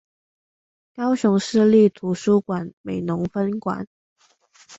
[0.95, 3.85] 高雄市立圖書館美濃分館